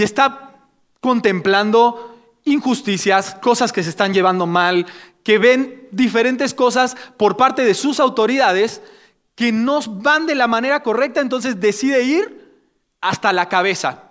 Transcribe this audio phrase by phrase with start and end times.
[0.00, 0.54] y está
[1.02, 4.86] contemplando injusticias, cosas que se están llevando mal,
[5.22, 8.80] que ven diferentes cosas por parte de sus autoridades
[9.34, 12.50] que no van de la manera correcta, entonces decide ir
[13.02, 14.04] hasta la cabeza.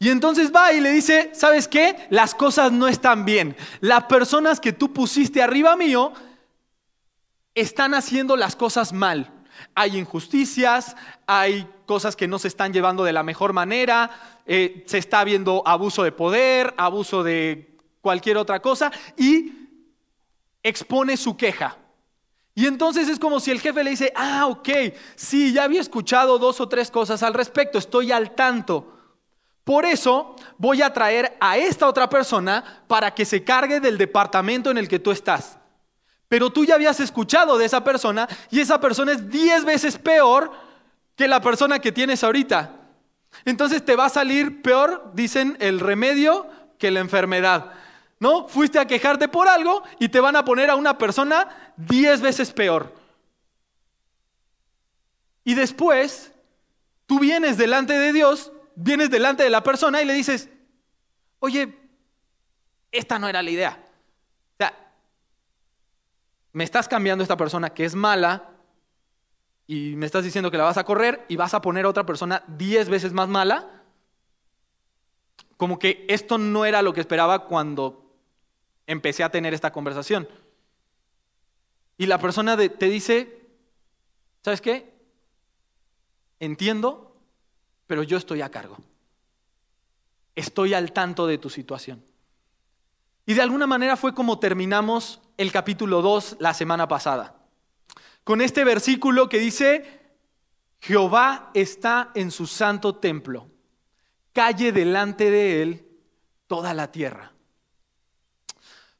[0.00, 2.08] Y entonces va y le dice, ¿sabes qué?
[2.10, 3.56] Las cosas no están bien.
[3.80, 6.12] Las personas que tú pusiste arriba mío
[7.54, 9.30] están haciendo las cosas mal.
[9.74, 10.96] Hay injusticias,
[11.26, 14.10] hay cosas que no se están llevando de la mejor manera,
[14.46, 19.52] eh, se está viendo abuso de poder, abuso de cualquier otra cosa y
[20.62, 21.76] expone su queja.
[22.54, 24.68] Y entonces es como si el jefe le dice, ah, ok,
[25.14, 28.94] sí, ya había escuchado dos o tres cosas al respecto, estoy al tanto.
[29.62, 34.70] Por eso voy a traer a esta otra persona para que se cargue del departamento
[34.70, 35.57] en el que tú estás.
[36.28, 40.52] Pero tú ya habías escuchado de esa persona y esa persona es diez veces peor
[41.16, 42.76] que la persona que tienes ahorita.
[43.44, 46.46] Entonces te va a salir peor, dicen, el remedio
[46.78, 47.72] que la enfermedad.
[48.20, 48.48] ¿No?
[48.48, 52.52] Fuiste a quejarte por algo y te van a poner a una persona diez veces
[52.52, 52.92] peor.
[55.44, 56.32] Y después,
[57.06, 60.50] tú vienes delante de Dios, vienes delante de la persona y le dices,
[61.38, 61.78] oye,
[62.90, 63.87] esta no era la idea
[66.58, 68.50] me estás cambiando esta persona que es mala
[69.68, 72.04] y me estás diciendo que la vas a correr y vas a poner a otra
[72.04, 73.84] persona diez veces más mala,
[75.56, 78.12] como que esto no era lo que esperaba cuando
[78.88, 80.28] empecé a tener esta conversación.
[81.96, 83.40] Y la persona te dice,
[84.42, 84.92] ¿sabes qué?
[86.40, 87.16] Entiendo,
[87.86, 88.78] pero yo estoy a cargo.
[90.34, 92.02] Estoy al tanto de tu situación.
[93.28, 97.34] Y de alguna manera fue como terminamos el capítulo 2 la semana pasada.
[98.24, 100.00] Con este versículo que dice,
[100.80, 103.50] Jehová está en su santo templo,
[104.32, 105.86] calle delante de él
[106.46, 107.34] toda la tierra.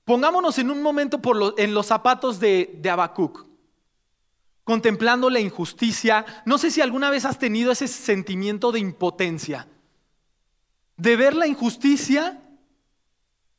[0.05, 3.09] Pongámonos en un momento por en los zapatos de, de
[4.63, 6.27] contemplando la injusticia.
[6.45, 9.69] No sé si alguna vez has tenido ese sentimiento de impotencia,
[10.99, 12.43] de ver la injusticia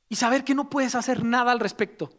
[0.10, 2.12] y saber que no puedes hacer nada al respecto.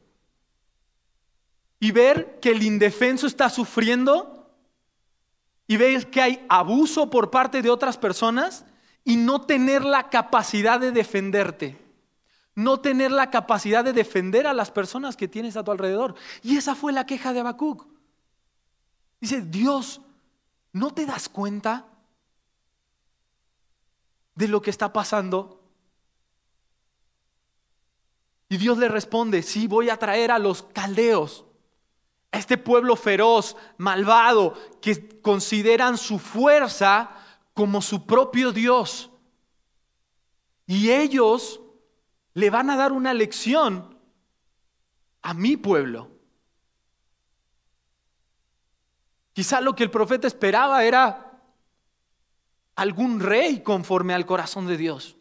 [1.80, 4.48] Y ver que el indefenso está sufriendo
[5.66, 8.64] y ver que hay abuso por parte de otras personas
[9.04, 11.78] y no tener la capacidad de defenderte.
[12.54, 16.14] No tener la capacidad de defender a las personas que tienes a tu alrededor.
[16.42, 17.86] Y esa fue la queja de Habacuc.
[19.20, 20.00] Dice, Dios,
[20.72, 21.86] ¿no te das cuenta
[24.34, 25.59] de lo que está pasando
[28.52, 31.44] y Dios le responde, sí, voy a traer a los caldeos,
[32.32, 37.12] a este pueblo feroz, malvado, que consideran su fuerza
[37.54, 39.08] como su propio Dios.
[40.66, 41.60] Y ellos
[42.34, 43.96] le van a dar una lección
[45.22, 46.10] a mi pueblo.
[49.32, 51.40] Quizá lo que el profeta esperaba era
[52.74, 55.19] algún rey conforme al corazón de Dios.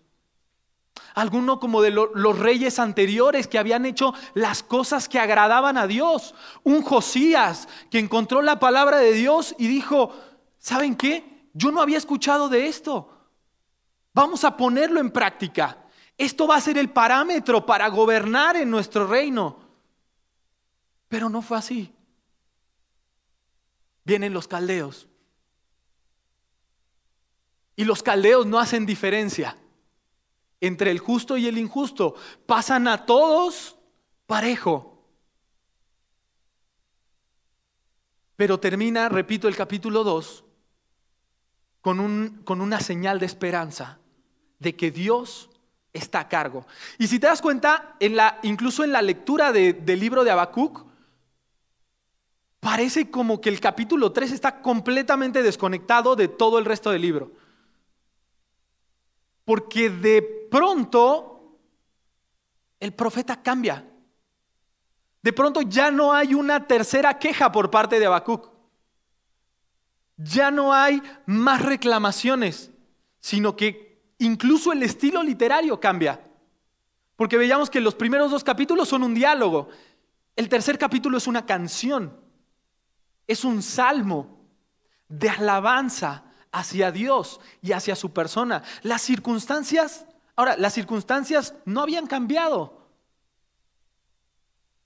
[1.19, 6.33] Alguno como de los reyes anteriores que habían hecho las cosas que agradaban a Dios.
[6.63, 10.15] Un Josías que encontró la palabra de Dios y dijo,
[10.59, 11.49] ¿saben qué?
[11.53, 13.11] Yo no había escuchado de esto.
[14.13, 15.77] Vamos a ponerlo en práctica.
[16.17, 19.59] Esto va a ser el parámetro para gobernar en nuestro reino.
[21.09, 21.93] Pero no fue así.
[24.05, 25.05] Vienen los caldeos.
[27.75, 29.57] Y los caldeos no hacen diferencia
[30.61, 32.15] entre el justo y el injusto.
[32.45, 33.77] Pasan a todos
[34.25, 35.03] parejo.
[38.35, 40.45] Pero termina, repito, el capítulo 2
[41.81, 43.99] con, un, con una señal de esperanza
[44.59, 45.49] de que Dios
[45.93, 46.65] está a cargo.
[46.97, 47.97] Y si te das cuenta,
[48.43, 50.85] incluso en la lectura del libro de Habacuc,
[52.59, 57.31] parece como que el capítulo 3 está completamente desconectado de todo el resto del libro.
[59.45, 61.57] Porque de pronto
[62.79, 63.85] el profeta cambia.
[65.21, 68.49] De pronto ya no hay una tercera queja por parte de Habacuc.
[70.17, 72.71] Ya no hay más reclamaciones,
[73.19, 76.21] sino que incluso el estilo literario cambia.
[77.15, 79.69] Porque veíamos que los primeros dos capítulos son un diálogo.
[80.35, 82.17] El tercer capítulo es una canción.
[83.27, 84.39] Es un salmo
[85.09, 88.63] de alabanza hacia Dios y hacia su persona.
[88.83, 90.05] Las circunstancias,
[90.39, 92.87] ahora, las circunstancias no habían cambiado.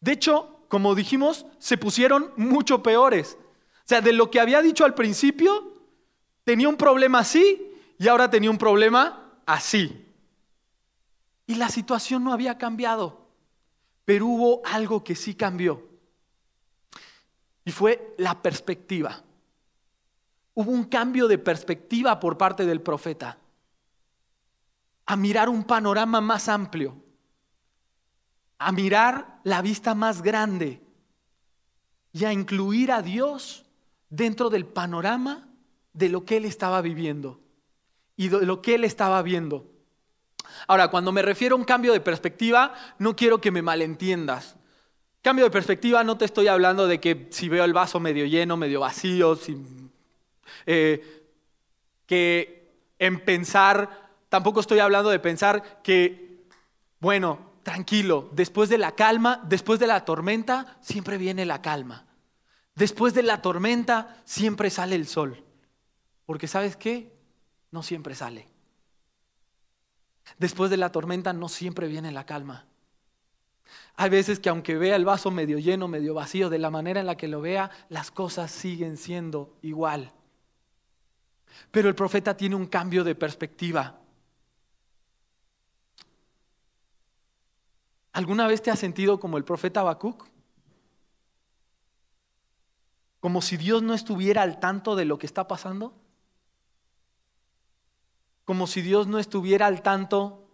[0.01, 3.37] De hecho, como dijimos, se pusieron mucho peores.
[3.39, 5.77] O sea, de lo que había dicho al principio,
[6.43, 10.03] tenía un problema así y ahora tenía un problema así.
[11.45, 13.27] Y la situación no había cambiado,
[14.05, 15.87] pero hubo algo que sí cambió.
[17.63, 19.21] Y fue la perspectiva.
[20.55, 23.37] Hubo un cambio de perspectiva por parte del profeta
[25.05, 26.95] a mirar un panorama más amplio,
[28.57, 30.81] a mirar la vista más grande
[32.13, 33.65] y a incluir a Dios
[34.09, 35.47] dentro del panorama
[35.93, 37.41] de lo que él estaba viviendo
[38.15, 39.67] y de lo que él estaba viendo.
[40.67, 44.55] Ahora, cuando me refiero a un cambio de perspectiva, no quiero que me malentiendas.
[45.21, 48.57] Cambio de perspectiva, no te estoy hablando de que si veo el vaso medio lleno,
[48.57, 49.39] medio vacío,
[50.65, 51.23] eh,
[52.05, 54.02] que en pensar,
[54.33, 56.47] tampoco estoy hablando de pensar que,
[56.99, 62.07] bueno, tranquilo, después de la calma, después de la tormenta, siempre viene la calma.
[62.73, 65.43] Después de la tormenta, siempre sale el sol.
[66.25, 67.15] Porque sabes qué?
[67.69, 68.47] No siempre sale.
[70.39, 72.65] Después de la tormenta no siempre viene la calma.
[73.97, 77.05] Hay veces que aunque vea el vaso medio lleno, medio vacío, de la manera en
[77.05, 80.11] la que lo vea, las cosas siguen siendo igual.
[81.69, 83.99] Pero el profeta tiene un cambio de perspectiva.
[88.13, 90.25] ¿Alguna vez te has sentido como el profeta Habacuc?
[93.19, 95.93] Como si Dios no estuviera al tanto de lo que está pasando
[98.45, 100.47] como si Dios no estuviera al tanto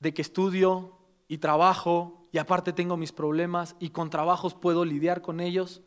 [0.00, 5.20] de que estudio y trabajo y aparte tengo mis problemas y con trabajos puedo lidiar
[5.20, 5.82] con ellos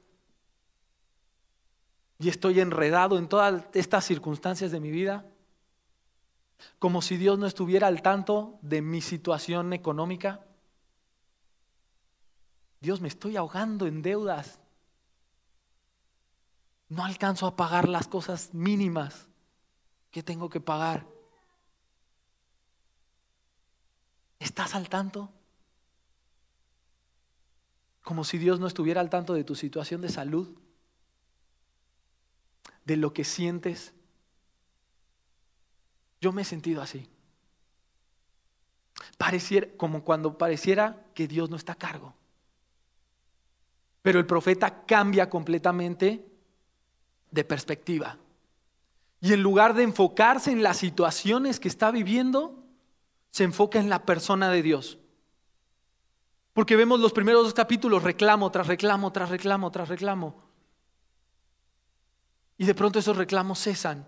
[2.19, 5.25] y estoy enredado en todas estas circunstancias de mi vida,
[6.79, 10.45] como si Dios no estuviera al tanto de mi situación económica.
[12.79, 14.59] Dios, me estoy ahogando en deudas.
[16.89, 19.27] No alcanzo a pagar las cosas mínimas.
[20.11, 21.05] ¿Qué tengo que pagar?
[24.39, 25.31] ¿Estás al tanto?
[28.03, 30.55] Como si Dios no estuviera al tanto de tu situación de salud,
[32.85, 33.93] de lo que sientes.
[36.21, 37.09] Yo me he sentido así.
[39.17, 42.13] Pareciera, como cuando pareciera que Dios no está a cargo.
[44.01, 46.25] Pero el profeta cambia completamente
[47.31, 48.17] de perspectiva.
[49.19, 52.63] Y en lugar de enfocarse en las situaciones que está viviendo,
[53.31, 54.99] se enfoca en la persona de Dios.
[56.53, 60.41] Porque vemos los primeros dos capítulos, reclamo tras reclamo, tras reclamo, tras reclamo.
[62.57, 64.07] Y de pronto esos reclamos cesan.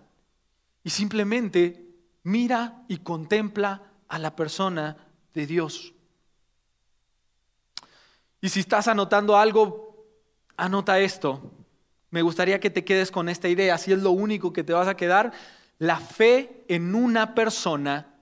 [0.82, 1.87] Y simplemente
[2.28, 4.96] mira y contempla a la persona
[5.32, 5.94] de Dios.
[8.40, 10.06] Y si estás anotando algo,
[10.56, 11.50] anota esto.
[12.10, 14.88] Me gustaría que te quedes con esta idea, si es lo único que te vas
[14.88, 15.32] a quedar.
[15.78, 18.14] La fe en una persona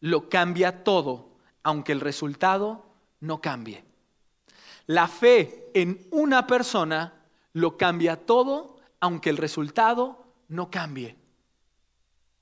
[0.00, 2.86] lo cambia todo, aunque el resultado
[3.20, 3.84] no cambie.
[4.86, 7.12] La fe en una persona
[7.52, 11.16] lo cambia todo, aunque el resultado no cambie.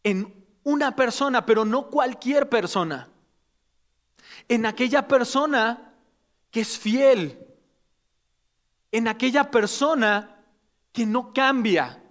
[0.04, 0.37] En
[0.68, 3.08] una persona, pero no cualquier persona.
[4.48, 5.94] En aquella persona
[6.50, 7.38] que es fiel.
[8.92, 10.36] En aquella persona
[10.92, 12.02] que no cambia,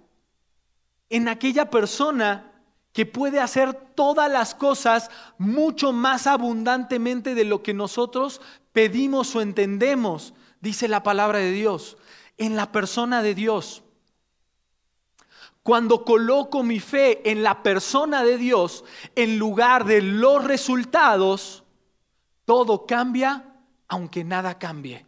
[1.08, 2.50] en aquella persona
[2.92, 8.40] que puede hacer todas las cosas mucho más abundantemente de lo que nosotros
[8.72, 11.96] pedimos o entendemos, dice la palabra de Dios,
[12.38, 13.84] en la persona de Dios.
[15.68, 21.62] Cuando coloco mi fe en la persona de Dios en lugar de los resultados,
[22.46, 23.54] todo cambia
[23.86, 25.04] aunque nada cambie.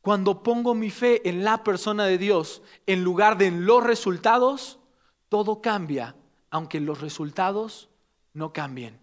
[0.00, 4.78] Cuando pongo mi fe en la persona de Dios en lugar de en los resultados,
[5.28, 6.16] todo cambia,
[6.48, 7.90] aunque los resultados
[8.32, 8.98] no cambien.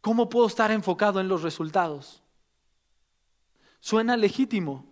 [0.00, 2.22] ¿Cómo puedo estar enfocado en los resultados?
[3.80, 4.86] Suena legítimo,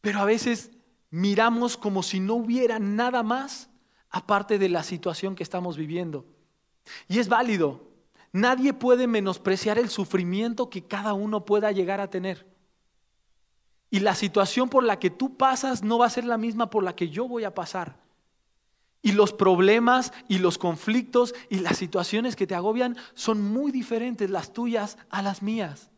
[0.00, 0.70] pero a veces
[1.10, 3.68] miramos como si no hubiera nada más
[4.10, 6.24] aparte de la situación que estamos viviendo.
[7.08, 7.82] Y es válido.
[8.32, 12.46] Nadie puede menospreciar el sufrimiento que cada uno pueda llegar a tener.
[13.90, 16.82] Y la situación por la que tú pasas no va a ser la misma por
[16.82, 17.98] la que yo voy a pasar.
[19.00, 24.28] Y los problemas y los conflictos y las situaciones que te agobian son muy diferentes
[24.28, 25.90] las tuyas a las mías.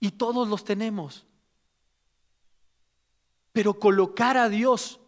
[0.00, 1.26] Y todos los tenemos.
[3.58, 5.00] Pero colocar a Dios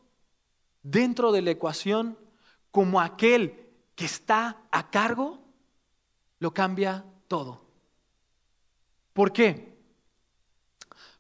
[0.83, 2.19] dentro de la ecuación
[2.73, 5.39] como aquel que está a cargo,
[6.41, 7.63] lo cambia todo.
[9.13, 9.79] ¿Por qué?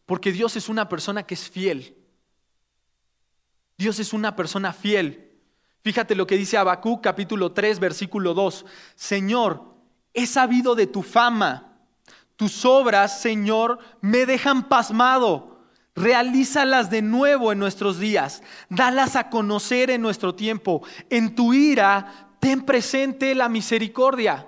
[0.06, 1.96] Porque Dios es una persona que es fiel.
[3.78, 5.30] Dios es una persona fiel.
[5.84, 8.66] Fíjate lo que dice Habacuc capítulo 3 versículo 2.
[8.96, 9.76] Señor,
[10.14, 11.78] he sabido de tu fama.
[12.34, 15.50] Tus obras, Señor, me dejan pasmado.
[16.00, 18.42] Realízalas de nuevo en nuestros días.
[18.69, 20.83] Dalas a conocer en nuestro tiempo.
[21.11, 24.47] En tu ira, ten presente la misericordia.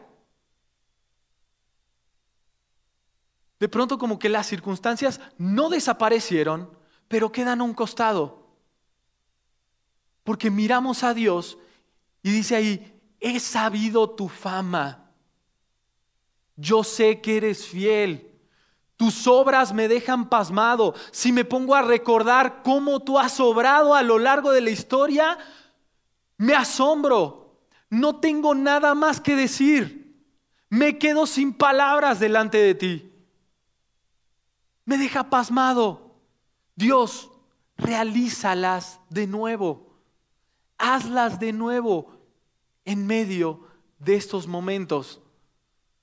[3.60, 8.56] De pronto como que las circunstancias no desaparecieron, pero quedan a un costado.
[10.24, 11.58] Porque miramos a Dios
[12.22, 15.10] y dice ahí, he sabido tu fama.
[16.56, 18.31] Yo sé que eres fiel.
[19.02, 20.94] Tus obras me dejan pasmado.
[21.10, 25.36] Si me pongo a recordar cómo tú has obrado a lo largo de la historia,
[26.36, 27.58] me asombro.
[27.90, 30.24] No tengo nada más que decir.
[30.68, 33.12] Me quedo sin palabras delante de ti.
[34.84, 36.14] Me deja pasmado.
[36.76, 37.28] Dios,
[37.76, 39.92] realízalas de nuevo
[40.82, 42.12] hazlas de nuevo
[42.84, 43.60] en medio
[44.00, 45.20] de estos momentos.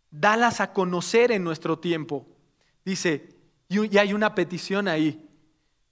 [0.10, 2.26] Dalas a conocer en nuestro tiempo.
[2.90, 3.30] Dice,
[3.68, 5.30] y hay una petición ahí.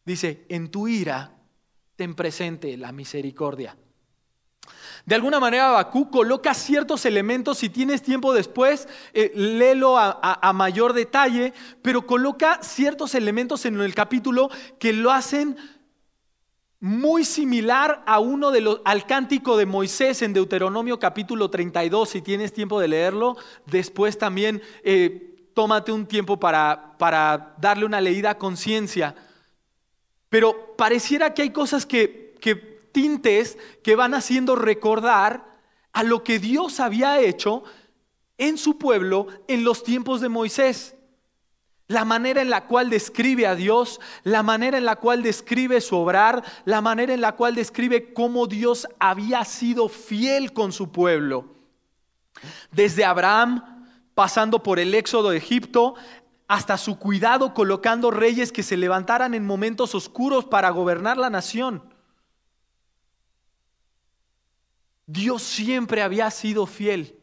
[0.03, 1.31] Dice, en tu ira
[1.95, 3.77] ten presente la misericordia.
[5.05, 10.93] De alguna manera, Bakú coloca ciertos elementos, si tienes tiempo después, eh, léelo a, mayor
[10.93, 14.49] detalle, pero coloca ciertos elementos en el capítulo
[14.79, 15.55] que lo hacen
[16.79, 22.21] muy similar a uno de los, al cántico de Moisés en Deuteronomio capítulo 32, si
[22.23, 23.37] tienes tiempo de leerlo.
[23.67, 25.26] Después también eh,
[25.57, 29.15] tómate un tiempo para, para darle una leída a conciencia.
[30.29, 35.57] Pero pareciera que hay cosas que, que tintes que van haciendo recordar
[35.93, 37.63] a lo que Dios había hecho
[38.37, 40.95] en su pueblo en los tiempos de Moisés.
[41.87, 45.97] La manera en la cual describe a Dios, la manera en la cual describe su
[45.97, 51.55] obrar, la manera en la cual describe cómo Dios había sido fiel con su pueblo.
[52.71, 53.76] Desde Abraham,
[54.17, 55.93] pasando por el éxodo de Egipto,
[56.47, 61.83] hasta su cuidado colocando reyes que se levantaran en momentos oscuros para gobernar la nación.
[65.05, 67.19] Dios siempre había sido fiel.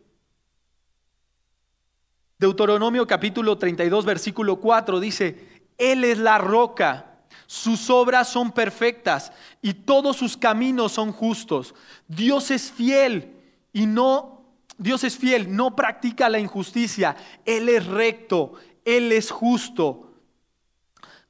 [2.38, 9.74] Deuteronomio capítulo 32, versículo 4 dice, Él es la roca, sus obras son perfectas y
[9.74, 11.74] todos sus caminos son justos.
[12.06, 13.34] Dios es fiel
[13.72, 14.34] y no,
[14.78, 18.54] Dios es fiel, no practica la injusticia, Él es recto,
[18.85, 20.12] Él es justo.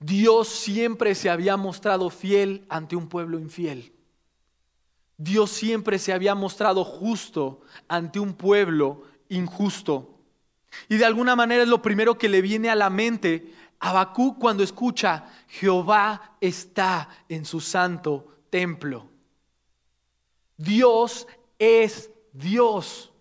[0.01, 3.93] Dios siempre se había mostrado fiel ante un pueblo infiel.
[5.17, 10.19] Dios siempre se había mostrado justo ante un pueblo injusto.
[10.89, 14.39] Y de alguna manera es lo primero que le viene a la mente a Bakú
[14.39, 19.11] cuando escucha, Jehová está en su santo templo.
[20.57, 21.27] Dios
[21.59, 23.13] es Dios.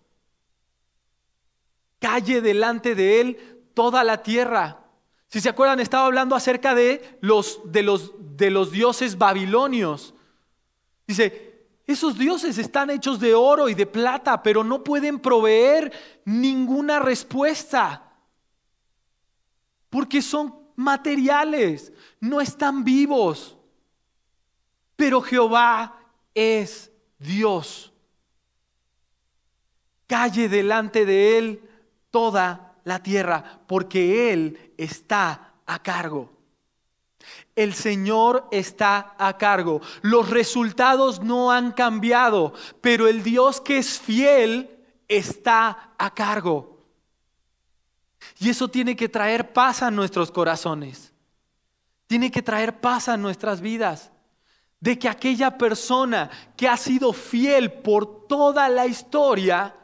[2.04, 4.84] Calle delante de él toda la tierra.
[5.26, 10.12] Si se acuerdan, estaba hablando acerca de los, de los, de los dioses babilonios.
[11.06, 15.94] Dice, esos dioses están hechos de oro y de plata, pero no pueden proveer
[16.26, 18.12] ninguna respuesta.
[19.88, 23.56] Porque son materiales, no están vivos.
[24.94, 25.98] Pero Jehová
[26.34, 27.94] es Dios.
[30.06, 31.70] Calle delante de Él
[32.14, 36.30] toda la tierra, porque Él está a cargo.
[37.56, 39.80] El Señor está a cargo.
[40.00, 44.70] Los resultados no han cambiado, pero el Dios que es fiel
[45.08, 46.86] está a cargo.
[48.38, 51.12] Y eso tiene que traer paz a nuestros corazones.
[52.06, 54.12] Tiene que traer paz a nuestras vidas.
[54.78, 59.74] De que aquella persona que ha sido fiel por toda la historia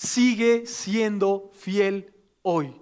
[0.00, 2.74] sigue siendo fiel hoy.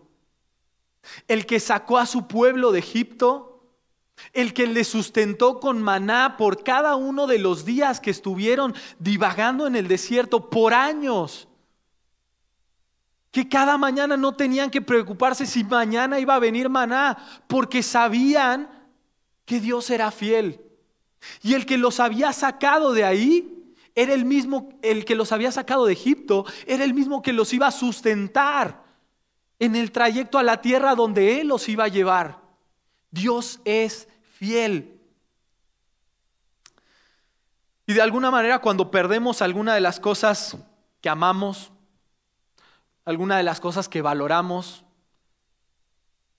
[1.26, 3.48] El que sacó a su pueblo de Egipto
[4.32, 9.66] el que le sustentó con maná por cada uno de los días que estuvieron divagando
[9.68, 11.46] en el desierto por años.
[13.30, 18.68] Que cada mañana no tenían que preocuparse si mañana iba a venir maná, porque sabían
[19.44, 20.60] que Dios era fiel.
[21.42, 23.57] Y el que los había sacado de ahí
[23.98, 27.52] era el mismo, el que los había sacado de Egipto, era el mismo que los
[27.52, 28.84] iba a sustentar
[29.58, 32.40] en el trayecto a la tierra donde Él los iba a llevar.
[33.10, 35.00] Dios es fiel.
[37.86, 40.56] Y de alguna manera cuando perdemos alguna de las cosas
[41.00, 41.72] que amamos,
[43.04, 44.84] alguna de las cosas que valoramos,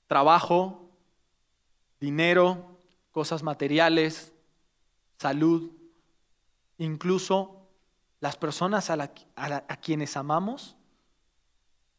[0.08, 0.90] trabajo,
[2.00, 2.78] dinero,
[3.12, 4.32] cosas materiales,
[5.18, 5.74] salud,
[6.80, 7.68] incluso
[8.20, 10.76] las personas a, quienes amamos,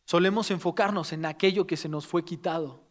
[0.04, 2.82] solemos enfocarnos en aquello que se nos fue quitado.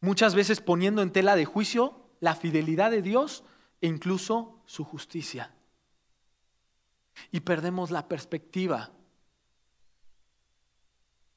[0.00, 3.44] Muchas veces poniendo en tela de juicio la fidelidad de Dios
[3.80, 5.54] e incluso su justicia.
[7.30, 8.90] Y perdemos la perspectiva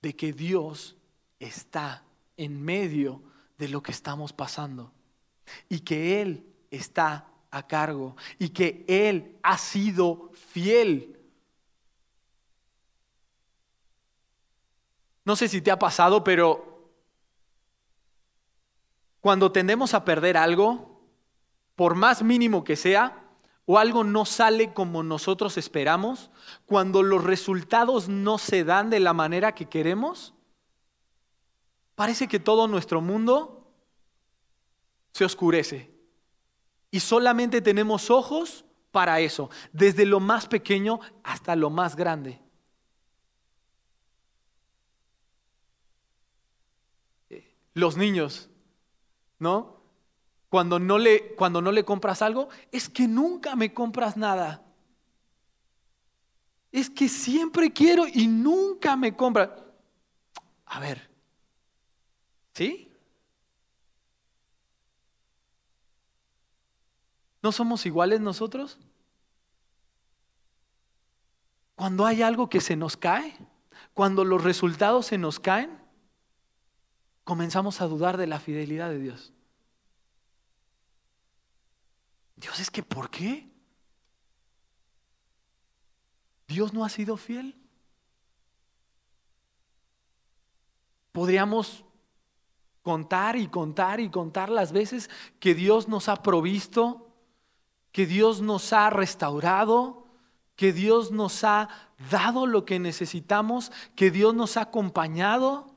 [0.01, 0.95] de que Dios
[1.39, 2.03] está
[2.37, 3.23] en medio
[3.57, 4.93] de lo que estamos pasando
[5.69, 11.17] y que Él está a cargo y que Él ha sido fiel.
[15.23, 16.91] No sé si te ha pasado, pero
[19.21, 21.01] cuando tendemos a perder algo,
[21.75, 23.23] por más mínimo que sea,
[23.65, 26.29] o algo no sale como nosotros esperamos,
[26.65, 30.33] cuando los resultados no se dan de la manera que queremos,
[31.95, 33.71] parece que todo nuestro mundo
[35.13, 35.94] se oscurece.
[36.95, 42.39] Y solamente tenemos ojos para eso, desde lo más pequeño hasta lo más grande.
[47.73, 48.49] Los niños,
[49.39, 49.81] ¿no?
[50.47, 54.63] cuando no le, cuando no le compras algo, es que nunca me compras nada.
[56.71, 59.49] Es que siempre quiero y nunca me compras.
[60.65, 61.09] A ver,
[62.53, 62.84] ¿sí?
[67.45, 68.79] ¿No somos iguales nosotros?
[71.75, 73.37] Cuando hay algo que se nos cae,
[73.93, 75.79] cuando los resultados se nos caen,
[77.23, 79.31] comenzamos a dudar de la fidelidad de Dios.
[82.35, 83.47] Dios es que, ¿por qué?
[86.47, 87.55] Dios no ha sido fiel.
[91.11, 91.85] Podríamos
[92.81, 97.04] contar y contar y contar las veces que Dios nos ha provisto,
[97.95, 100.05] que Dios nos ha restaurado,
[100.57, 101.69] que Dios nos ha
[102.11, 105.73] dado lo que necesitamos, que Dios nos ha acompañado.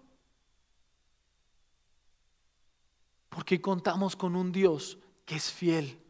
[3.29, 6.03] Porque contamos con un Dios que es fiel.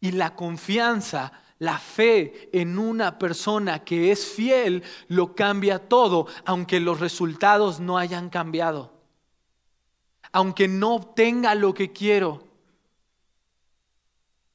[0.00, 6.80] Y la confianza, la fe en una persona que es fiel lo cambia todo, aunque
[6.80, 8.92] los resultados no hayan cambiado.
[10.32, 12.47] Aunque no obtenga lo que quiero.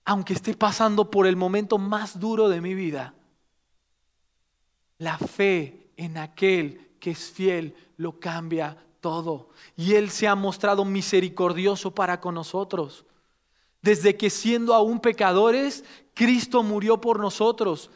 [0.05, 3.13] Aunque esté pasando por el momento más duro de mi vida.
[4.97, 9.49] La fe en aquel que es fiel lo cambia todo.
[9.75, 13.05] Y Él se ha mostrado misericordioso para con nosotros
[13.83, 15.83] desde que siendo aún pecadores,
[16.15, 17.91] Cristo murió por nosotros,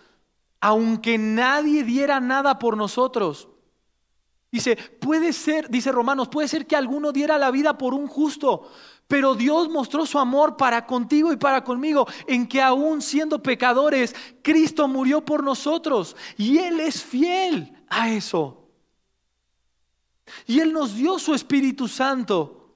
[0.59, 3.47] aunque nadie diera nada por nosotros.
[4.51, 8.69] Dice, puede ser, dice Romanos, puede ser que alguno diera la vida por un justo,
[9.07, 14.15] pero Dios mostró su amor para contigo y para conmigo, en que aún siendo pecadores,
[14.41, 18.63] Cristo murió por nosotros y Él es fiel a eso.
[20.45, 22.75] Y Él nos dio su Espíritu Santo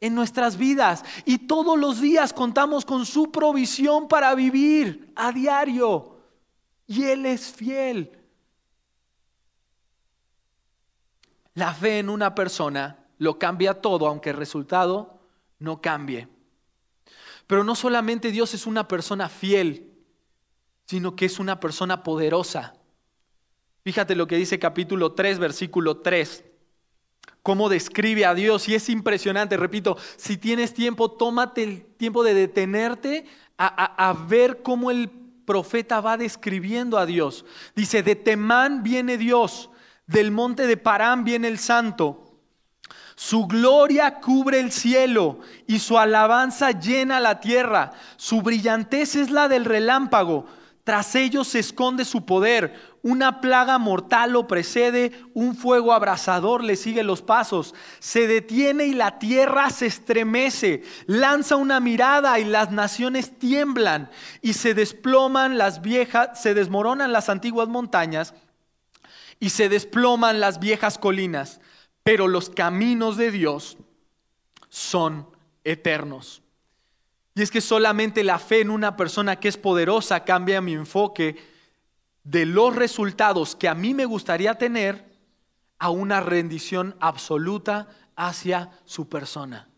[0.00, 6.18] en nuestras vidas y todos los días contamos con su provisión para vivir a diario.
[6.86, 8.19] Y Él es fiel.
[11.54, 15.20] La fe en una persona lo cambia todo, aunque el resultado
[15.58, 16.28] no cambie.
[17.46, 19.92] Pero no solamente Dios es una persona fiel,
[20.86, 22.74] sino que es una persona poderosa.
[23.82, 26.44] Fíjate lo que dice capítulo 3, versículo 3
[27.42, 29.56] cómo describe a Dios y es impresionante.
[29.56, 33.24] Repito, si tienes tiempo, tómate el tiempo de detenerte
[33.56, 35.10] a, ver cómo el
[35.44, 37.44] profeta va describiendo a Dios.
[37.74, 39.68] Dice, de Temán viene Dios,
[40.10, 42.26] del monte de Parán viene el santo.
[43.14, 47.92] Su gloria cubre el cielo y su alabanza llena la tierra.
[48.16, 50.46] Su brillantez es la del relámpago.
[50.82, 52.74] Tras ellos se esconde su poder.
[53.02, 57.74] Una plaga mortal lo precede, un fuego abrasador le sigue los pasos.
[58.00, 60.82] Se detiene y la tierra se estremece.
[61.06, 64.10] Lanza una mirada y las naciones tiemblan
[64.42, 68.34] y se desploman las viejas, se desmoronan las antiguas montañas
[69.40, 71.60] y se desploman las viejas colinas.
[72.04, 73.78] Pero los caminos de Dios
[74.68, 75.26] son
[75.64, 76.42] eternos.
[77.34, 81.36] Y es que solamente la fe en una persona que es poderosa cambia mi enfoque
[82.22, 85.10] de los resultados que a mí me gustaría tener
[85.78, 89.68] a una rendición absoluta hacia su persona.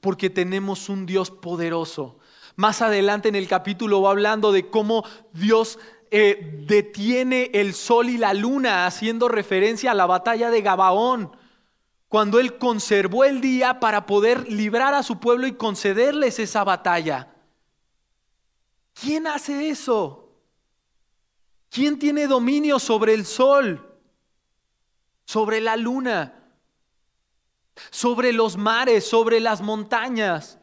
[0.00, 2.18] Porque tenemos un Dios poderoso.
[2.56, 5.78] Más adelante en el capítulo va hablando de cómo Dios
[6.10, 11.32] eh, detiene el sol y la luna, haciendo referencia a la batalla de Gabaón
[12.08, 17.34] cuando Él conservó el día para poder librar a su pueblo y concederles esa batalla.
[18.94, 20.30] ¿Quién hace eso?
[21.68, 23.98] ¿Quién tiene dominio sobre el sol?
[25.24, 26.32] Sobre la luna?
[27.90, 30.58] Sobre los mares, sobre las montañas.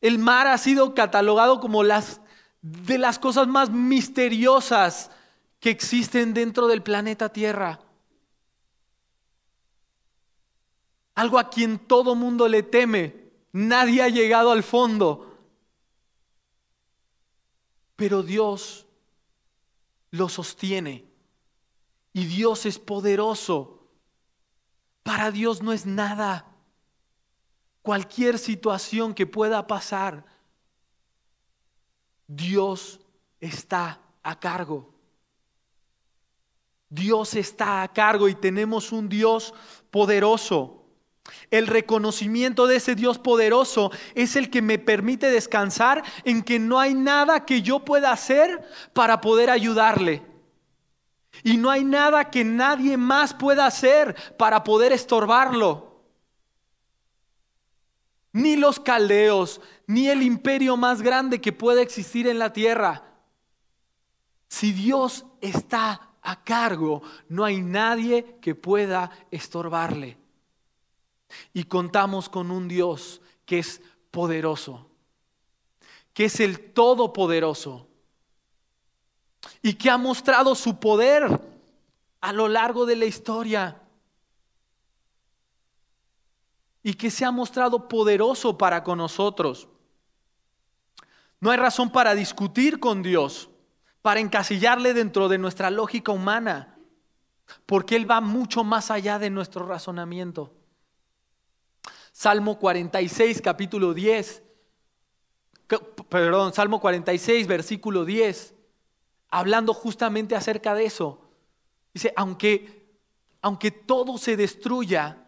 [0.00, 2.20] El mar ha sido catalogado como las
[2.62, 5.10] de las cosas más misteriosas
[5.60, 7.80] que existen dentro del planeta Tierra.
[11.14, 13.32] Algo a quien todo mundo le teme.
[13.52, 15.36] Nadie ha llegado al fondo.
[17.96, 18.86] Pero Dios
[20.10, 21.04] lo sostiene.
[22.12, 23.82] Y Dios es poderoso.
[25.02, 26.46] Para Dios no es nada.
[27.82, 30.24] Cualquier situación que pueda pasar,
[32.28, 33.00] Dios
[33.40, 34.94] está a cargo.
[36.90, 39.54] Dios está a cargo y tenemos un Dios
[39.90, 40.84] poderoso.
[41.50, 46.78] El reconocimiento de ese Dios poderoso es el que me permite descansar en que no
[46.78, 48.62] hay nada que yo pueda hacer
[48.92, 50.22] para poder ayudarle.
[51.44, 55.87] Y no hay nada que nadie más pueda hacer para poder estorbarlo.
[58.32, 63.02] Ni los caldeos, ni el imperio más grande que pueda existir en la tierra.
[64.48, 70.18] Si Dios está a cargo, no hay nadie que pueda estorbarle.
[71.52, 74.90] Y contamos con un Dios que es poderoso,
[76.12, 77.88] que es el todopoderoso
[79.62, 81.40] y que ha mostrado su poder
[82.20, 83.80] a lo largo de la historia
[86.88, 89.68] y que se ha mostrado poderoso para con nosotros.
[91.38, 93.50] No hay razón para discutir con Dios,
[94.00, 96.78] para encasillarle dentro de nuestra lógica humana,
[97.66, 100.54] porque Él va mucho más allá de nuestro razonamiento.
[102.10, 104.42] Salmo 46, capítulo 10.
[106.08, 108.54] Perdón, Salmo 46, versículo 10.
[109.28, 111.20] Hablando justamente acerca de eso.
[111.92, 112.96] Dice, aunque,
[113.42, 115.27] aunque todo se destruya,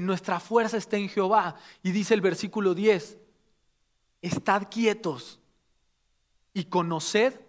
[0.00, 1.56] nuestra fuerza está en Jehová.
[1.82, 3.18] Y dice el versículo 10,
[4.22, 5.40] estad quietos
[6.52, 7.40] y conoced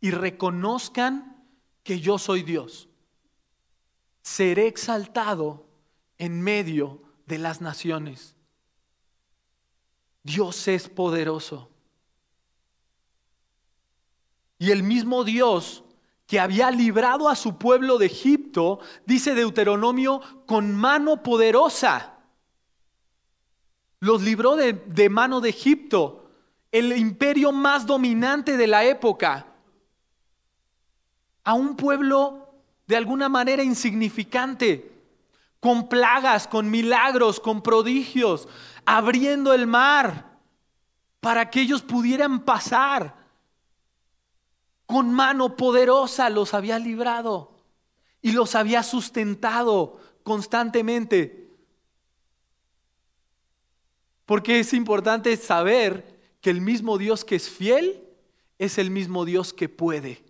[0.00, 1.44] y reconozcan
[1.82, 2.88] que yo soy Dios.
[4.22, 5.66] Seré exaltado
[6.18, 8.36] en medio de las naciones.
[10.22, 11.70] Dios es poderoso.
[14.58, 15.84] Y el mismo Dios
[16.28, 22.16] que había librado a su pueblo de Egipto, dice Deuteronomio, con mano poderosa.
[24.00, 26.30] Los libró de, mano de Egipto,
[26.70, 29.46] el imperio más dominante de la época,
[31.44, 32.50] a un pueblo
[32.86, 34.92] de alguna manera insignificante
[35.60, 38.48] con plagas, con milagros, con prodigios,
[38.84, 40.38] abriendo el mar
[41.20, 43.17] para que ellos pudieran pasar.
[44.88, 47.54] Con mano poderosa los había librado
[48.22, 51.50] y los había sustentado constantemente.
[54.24, 58.02] Porque es importante saber que el mismo Dios que es fiel
[58.58, 60.24] es el mismo Dios que puede.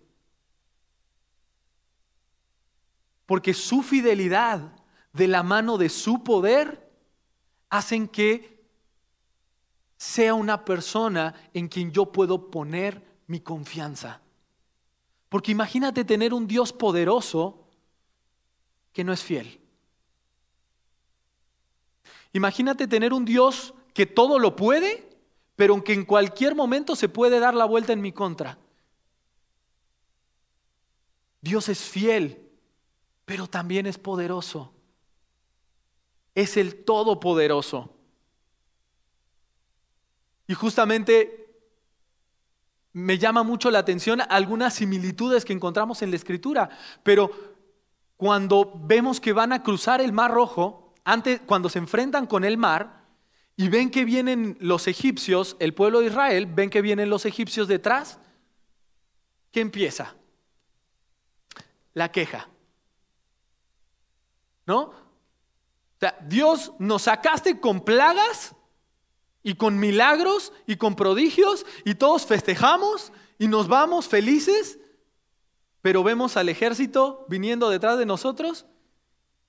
[3.25, 4.73] Porque su fidelidad
[5.13, 6.91] de la mano de su poder
[7.69, 8.61] hacen que
[9.95, 14.21] sea una persona en quien yo puedo poner mi confianza.
[15.29, 17.67] Porque imagínate tener un Dios poderoso
[18.91, 19.61] que no es fiel.
[22.33, 25.07] Imagínate tener un Dios que todo lo puede,
[25.55, 28.57] pero que en cualquier momento se puede dar la vuelta en mi contra.
[31.41, 32.49] Dios es fiel,
[33.25, 34.73] pero también es poderoso
[36.39, 37.93] es el Todopoderoso.
[40.47, 41.48] Y justamente
[42.93, 46.69] me llama mucho la atención algunas similitudes que encontramos en la escritura,
[47.03, 47.31] pero
[48.17, 52.57] cuando vemos que van a cruzar el mar rojo, antes, cuando se enfrentan con el
[52.57, 53.05] mar
[53.55, 57.67] y ven que vienen los egipcios, el pueblo de Israel, ven que vienen los egipcios
[57.67, 58.19] detrás,
[59.51, 60.15] ¿qué empieza?
[61.93, 62.49] La queja.
[64.65, 65.09] ¿No?
[65.99, 68.55] sea, Dios nos sacaste con plagas
[69.43, 74.79] y con milagros y con prodigios y todos festejamos y nos vamos felices,
[75.81, 78.65] pero vemos al ejército viniendo detrás de nosotros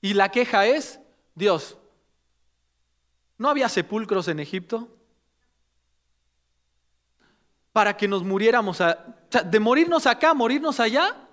[0.01, 1.01] y la queja es,
[1.35, 1.77] Dios,
[3.37, 4.89] ¿no había sepulcros en Egipto?
[7.73, 11.29] Para que nos muriéramos, de morirnos acá, morirnos allá,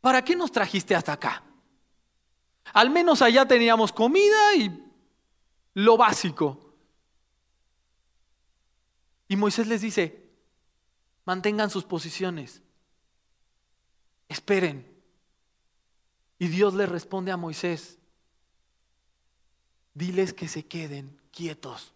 [0.00, 1.42] ¿para qué nos trajiste hasta acá?
[2.72, 4.70] Al menos allá teníamos comida y
[5.74, 6.61] lo básico.
[9.32, 10.28] Y Moisés les dice,
[11.24, 12.62] Mantengan sus posiciones.
[14.28, 14.86] Esperen.
[16.38, 17.98] Y Dios le responde a Moisés,
[19.94, 21.94] diles que se queden quietos.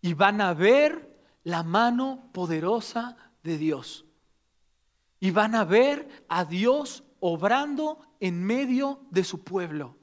[0.00, 4.04] Y van a ver la mano poderosa de Dios.
[5.18, 9.96] Y van a ver a Dios obrando en medio de su pueblo.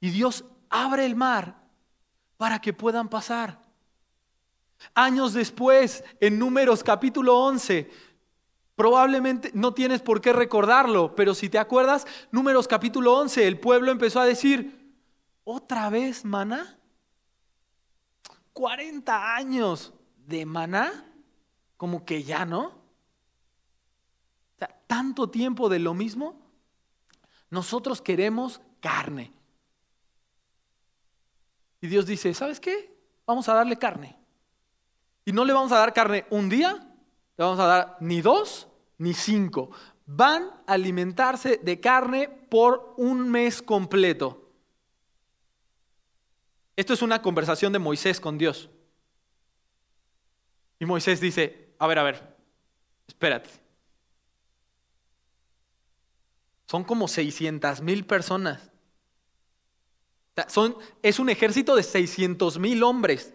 [0.00, 1.68] Y Dios abre el mar
[2.38, 3.67] para que puedan pasar.
[4.94, 7.90] Años después, en Números capítulo 11,
[8.76, 13.90] probablemente no tienes por qué recordarlo, pero si te acuerdas, Números capítulo 11, el pueblo
[13.90, 14.94] empezó a decir,
[15.44, 16.78] ¿otra vez maná?
[18.52, 19.92] 40 años
[20.26, 21.04] de maná,
[21.76, 22.76] como que ya no.
[24.86, 26.40] tanto tiempo de lo mismo.
[27.50, 29.32] Nosotros queremos carne.
[31.80, 32.92] Y Dios dice, ¿sabes qué?
[33.26, 34.17] Vamos a darle carne.
[35.28, 36.72] Y no le vamos a dar carne un día,
[37.36, 39.70] le vamos a dar ni dos ni cinco.
[40.06, 44.50] Van a alimentarse de carne por un mes completo.
[46.76, 48.70] Esto es una conversación de Moisés con Dios.
[50.78, 52.36] Y Moisés dice, a ver, a ver,
[53.06, 53.50] espérate.
[56.64, 58.70] Son como 600 mil personas.
[60.46, 63.34] Son, es un ejército de 600 mil hombres.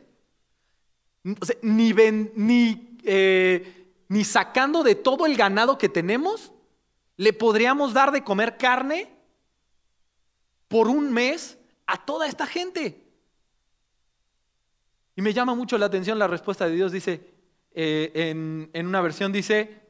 [1.62, 1.94] Ni,
[2.36, 6.52] ni, eh, ni sacando de todo el ganado que tenemos,
[7.18, 9.10] le podríamos dar de comer carne
[10.68, 13.04] por un mes a toda esta gente.
[15.16, 16.92] Y me llama mucho la atención la respuesta de Dios.
[16.92, 17.34] Dice,
[17.72, 19.82] eh, en, en una versión dice,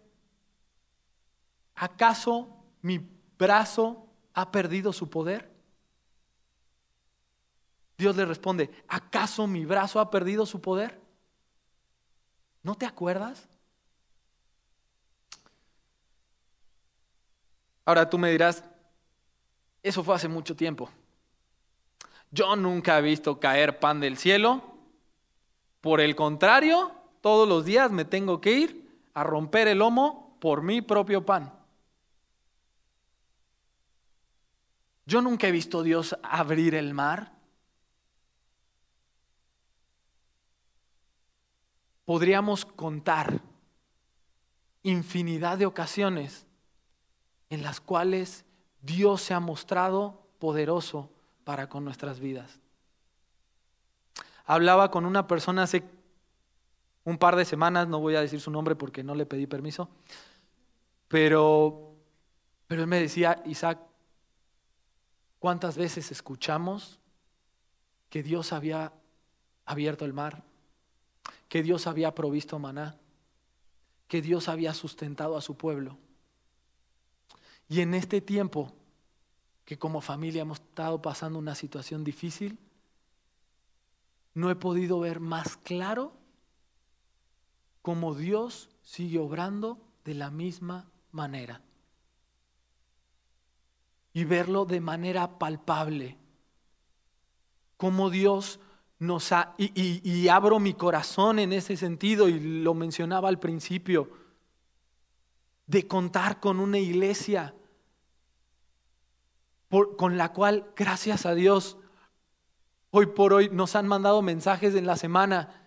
[1.76, 3.00] ¿acaso mi
[3.38, 5.52] brazo ha perdido su poder?
[7.98, 11.03] Dios le responde, ¿acaso mi brazo ha perdido su poder?
[12.64, 13.48] ¿No te acuerdas?
[17.86, 18.64] Ahora tú me dirás,
[19.84, 20.90] eso fue hace mucho tiempo.
[22.32, 24.62] Yo nunca he visto caer pan del cielo.
[25.82, 30.62] Por el contrario, todos los días me tengo que ir a romper el lomo por
[30.64, 31.54] mi propio pan.
[35.06, 37.33] Yo nunca he visto Dios abrir el mar.
[42.06, 43.42] Podríamos contar
[44.84, 46.46] infinidad de ocasiones
[47.50, 48.46] en las cuales
[48.82, 51.10] Dios se ha mostrado poderoso
[51.44, 52.60] para con nuestras vidas.
[54.46, 55.84] Hablaba con una persona hace
[57.06, 59.90] un par de semanas, no voy a decir su nombre porque no le pedí permiso,
[61.08, 61.96] pero,
[62.68, 63.80] pero él me decía, Isaac,
[65.40, 67.00] ¿cuántas veces escuchamos
[68.10, 68.94] que Dios había
[69.66, 70.44] abierto el mar?
[71.54, 72.98] Que Dios había provisto maná,
[74.08, 76.00] que Dios había sustentado a su pueblo.
[77.70, 78.74] Y en este tiempo
[79.64, 82.58] que como familia hemos estado pasando una situación difícil,
[84.34, 86.14] no he podido ver más claro
[87.84, 91.62] cómo Dios sigue obrando de la misma manera.
[94.12, 96.18] Y verlo de manera palpable.
[97.78, 98.60] Cómo Dios
[99.58, 104.10] y, abro mi corazón en ese sentido, y lo mencionaba al principio,
[105.68, 107.54] de contar con una iglesia
[109.98, 111.78] con la cual, gracias a Dios,
[112.92, 115.64] hoy por hoy nos han mandado mensajes en la semana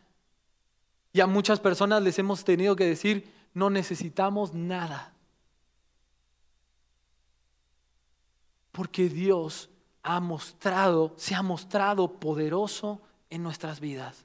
[1.12, 5.12] y a muchas personas les hemos tenido que decir, no necesitamos nada.
[8.70, 9.70] Porque Dios
[10.02, 14.24] ha mostrado, se ha mostrado poderoso en nuestras vidas.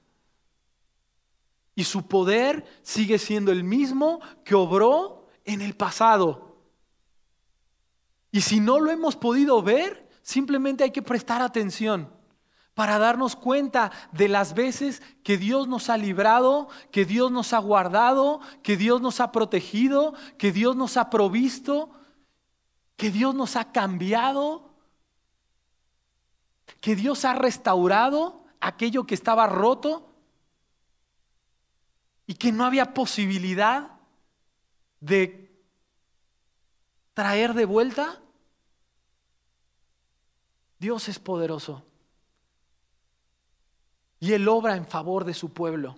[1.76, 6.58] Y su poder sigue siendo el mismo que obró en el pasado.
[8.32, 12.10] Y si no lo hemos podido ver, simplemente hay que prestar atención
[12.74, 17.60] para darnos cuenta de las veces que Dios nos ha librado, que Dios nos ha
[17.60, 21.92] guardado, que Dios nos ha protegido, que Dios nos ha provisto,
[22.96, 24.74] que Dios nos ha cambiado,
[26.80, 30.08] que Dios ha restaurado aquello que estaba roto
[32.28, 33.91] y que no había posibilidad
[35.00, 35.52] de
[37.13, 38.21] traer de vuelta,
[40.80, 41.84] Dios es poderoso.
[44.19, 45.97] Y Él obra en favor de su pueblo.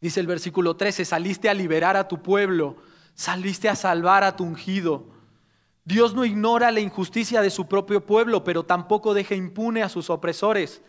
[0.00, 2.76] Dice el versículo 13, saliste a liberar a tu pueblo,
[3.14, 5.06] saliste a salvar a tu ungido.
[5.84, 10.10] Dios no ignora la injusticia de su propio pueblo, pero tampoco deja impune a sus
[10.10, 10.82] opresores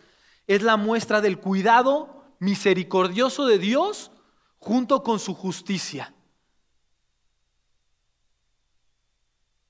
[0.46, 4.10] es la muestra del cuidado misericordioso de Dios
[4.58, 6.14] junto con su justicia.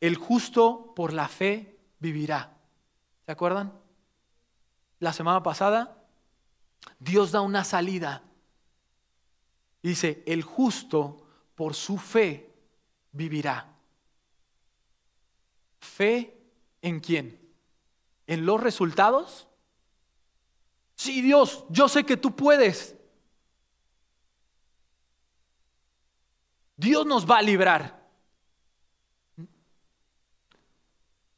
[0.00, 2.56] El justo por la fe vivirá.
[3.24, 3.72] ¿Se acuerdan?
[4.98, 6.04] La semana pasada,
[6.98, 8.22] Dios da una salida.
[9.82, 12.52] Dice, el justo por su fe
[13.12, 13.74] vivirá.
[15.78, 16.36] ¿Fe
[16.82, 17.40] en quién?
[18.26, 19.48] ¿En los resultados?
[20.96, 22.96] Sí, Dios, yo sé que tú puedes.
[26.76, 28.04] Dios nos va a librar.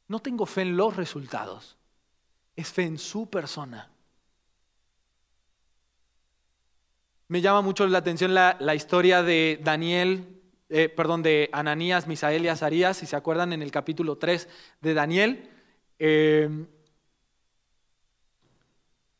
[0.07, 1.77] No tengo fe en los resultados,
[2.55, 3.91] es fe en su persona.
[7.27, 12.47] Me llama mucho la atención la, historia de Daniel, eh, perdón, de Ananías, Misael y
[12.47, 14.47] Azarías, si se acuerdan en el capítulo 3
[14.79, 15.51] de Daniel.
[15.99, 16.49] Eh,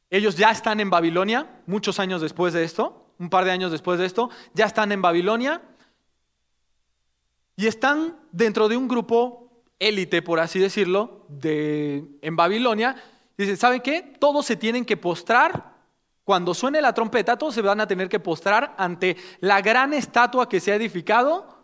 [0.10, 4.00] ellos ya están en Babilonia, muchos años después de esto, un par de años después
[4.00, 5.62] de esto, ya están en Babilonia
[7.56, 12.96] y están dentro de un grupo élite, por así decirlo, de, en Babilonia.
[13.38, 14.02] Dicen, ¿saben qué?
[14.20, 15.76] Todos se tienen que postrar.
[16.24, 20.50] Cuando suene la trompeta, todos se van a tener que postrar ante la gran estatua
[20.50, 21.58] que se ha edificado,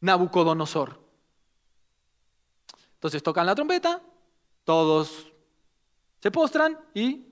[0.00, 1.00] Nabucodonosor.
[2.94, 4.02] Entonces tocan la trompeta,
[4.64, 5.32] todos
[6.20, 7.27] se postran y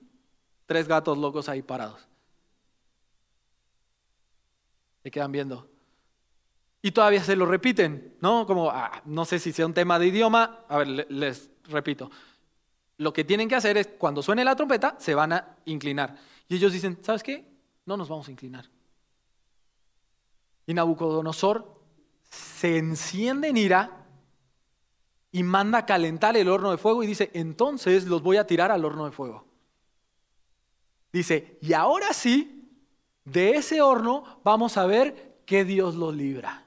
[0.67, 2.07] tres gatos locos ahí parados.
[5.01, 5.67] Se quedan viendo
[6.81, 8.45] y todavía se lo repiten, ¿no?
[8.45, 12.09] Como, ah, no sé si sea un tema de idioma, a ver, les repito.
[12.97, 16.15] Lo que tienen que hacer es, cuando suene la trompeta, se van a inclinar.
[16.47, 17.45] Y ellos dicen, ¿sabes qué?
[17.85, 18.65] No nos vamos a inclinar.
[20.65, 21.81] Y Nabucodonosor
[22.29, 24.05] se enciende en ira
[25.31, 28.71] y manda a calentar el horno de fuego y dice, entonces los voy a tirar
[28.71, 29.46] al horno de fuego.
[31.17, 32.69] Dice, y ahora sí,
[33.25, 36.63] de ese horno vamos a ver que Dios los libra.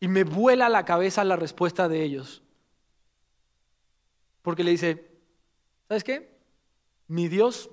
[0.00, 2.42] Y me vuela la cabeza la respuesta de ellos.
[4.42, 5.08] Porque le dice,
[5.86, 6.36] ¿sabes qué?
[7.06, 7.70] Mi Dios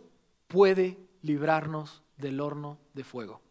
[0.47, 3.41] puede librarnos del horno de fuego.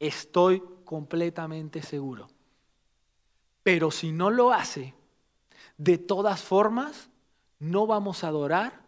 [0.00, 2.28] Estoy completamente seguro.
[3.62, 4.94] Pero si no lo hace,
[5.76, 7.10] de todas formas,
[7.58, 8.85] no vamos a adorar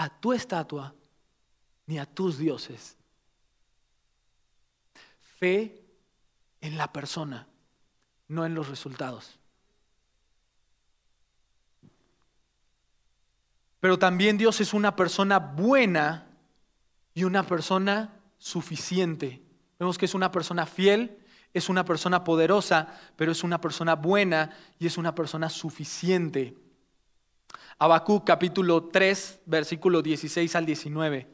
[0.00, 0.94] a tu estatua
[1.86, 2.96] ni a tus dioses.
[5.38, 5.84] Fe
[6.62, 7.46] en la persona
[8.28, 9.38] no en los resultados.
[13.80, 16.26] Pero también Dios es una persona buena
[17.12, 19.42] y una persona suficiente.
[19.78, 21.18] Vemos que es una persona fiel,
[21.52, 26.56] es una persona poderosa, pero es una persona buena y es una persona suficiente.
[27.80, 31.26] Habacuc capítulo 3, versículo 16 al 19.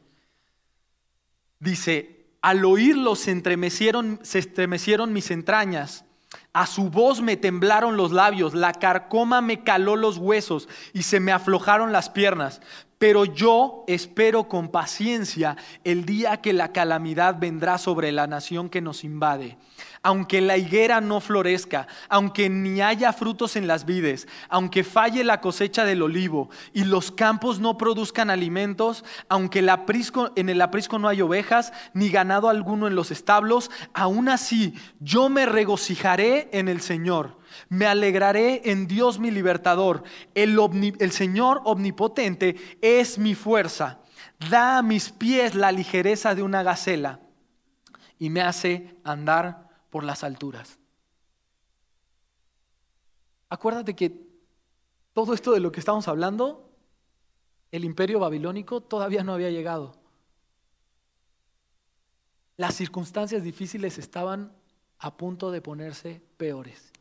[1.59, 6.05] Dice, al oírlo se estremecieron, se estremecieron mis entrañas
[6.53, 11.19] a su voz me temblaron los labios, la carcoma me caló los huesos y se
[11.19, 12.61] me aflojaron las piernas.
[12.97, 18.81] Pero yo espero con paciencia el día que la calamidad vendrá sobre la nación que
[18.81, 19.57] nos invade.
[20.03, 25.41] Aunque la higuera no florezca, aunque ni haya frutos en las vides, aunque falle la
[25.41, 31.21] cosecha del olivo y los campos no produzcan alimentos, aunque en el aprisco no hay
[31.21, 37.37] ovejas, ni ganado alguno en los establos, aún así yo me regocijaré en el Señor.
[37.69, 40.03] Me alegraré en Dios mi libertador.
[40.35, 40.57] El,
[40.99, 43.99] el Señor omnipotente es mi fuerza.
[44.49, 47.19] Da a mis pies la ligereza de una gacela
[48.19, 50.77] y me hace andar por las alturas.
[53.49, 54.27] Acuérdate que
[55.13, 56.69] todo esto de lo que estamos hablando,
[57.71, 59.95] el imperio babilónico todavía no había llegado.
[62.57, 64.51] Las circunstancias difíciles estaban
[64.99, 66.91] a punto de ponerse peores.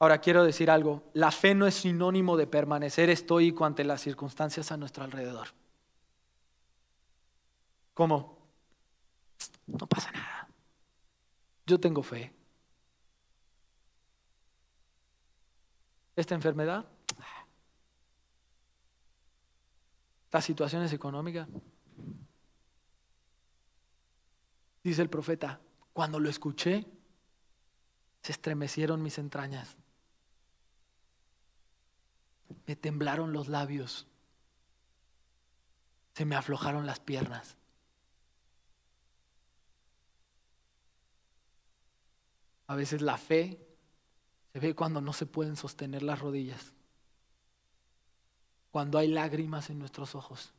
[0.00, 4.70] Ahora quiero decir algo, la fe no es sinónimo de permanecer estoico ante las circunstancias
[4.70, 5.48] a nuestro alrededor.
[7.94, 8.37] ¿Cómo?
[9.66, 10.48] No pasa nada.
[11.66, 12.32] Yo tengo fe.
[16.16, 16.84] Esta enfermedad,
[20.32, 21.48] las situaciones económicas,
[24.82, 25.60] dice el profeta,
[25.92, 26.86] cuando lo escuché,
[28.22, 29.76] se estremecieron mis entrañas
[32.68, 34.06] me temblaron los labios,
[36.12, 37.56] se me aflojaron las piernas.
[42.68, 43.58] A veces la fe
[44.52, 46.72] se ve cuando no se pueden sostener las rodillas,
[48.70, 50.52] cuando hay lágrimas en nuestros ojos.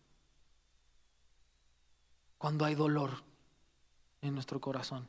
[2.40, 3.22] cuando hay dolor
[4.22, 5.06] en nuestro corazón.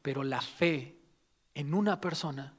[0.00, 0.96] Pero la fe
[1.54, 2.54] en una persona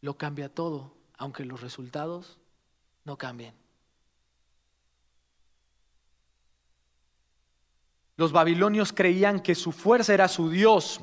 [0.00, 2.38] lo cambia todo, aunque los resultados
[3.04, 3.61] no cambien.
[8.16, 11.00] Los babilonios creían que su fuerza era su Dios.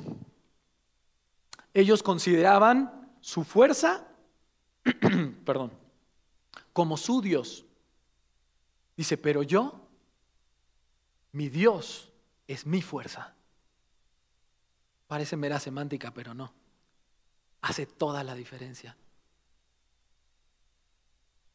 [1.74, 4.06] Ellos consideraban su fuerza,
[5.44, 5.72] perdón,
[6.72, 7.64] como su Dios.
[8.96, 9.88] Dice, pero yo,
[11.32, 12.12] mi Dios
[12.46, 13.34] es mi fuerza.
[15.06, 16.52] Parece mera semántica, pero no.
[17.62, 18.96] Hace toda la diferencia.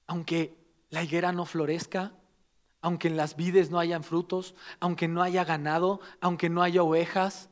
[0.07, 0.55] Aunque
[0.89, 2.13] la higuera no florezca,
[2.85, 7.49] aunque en las vides no hayan frutos, aunque no haya ganado, aunque no haya ovejas,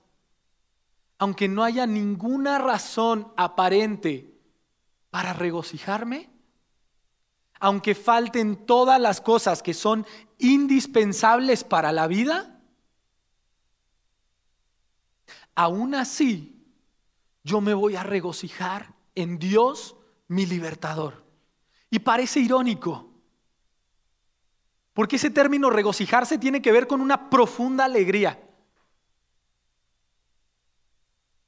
[1.18, 4.32] aunque no haya ninguna razón aparente
[5.10, 6.30] para regocijarme,
[7.60, 10.06] aunque falten todas las cosas que son
[10.38, 12.62] indispensables para la vida,
[15.56, 16.64] aún así
[17.44, 19.96] yo me voy a regocijar en Dios,
[20.28, 21.26] mi libertador.
[21.90, 23.13] Y parece irónico,
[24.94, 28.40] porque ese término regocijarse tiene que ver con una profunda alegría,